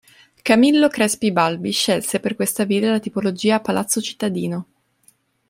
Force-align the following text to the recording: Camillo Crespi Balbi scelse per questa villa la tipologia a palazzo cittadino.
Camillo 0.41 0.87
Crespi 0.87 1.31
Balbi 1.31 1.69
scelse 1.71 2.19
per 2.19 2.35
questa 2.35 2.63
villa 2.63 2.89
la 2.89 2.99
tipologia 2.99 3.57
a 3.57 3.59
palazzo 3.59 4.01
cittadino. 4.01 4.65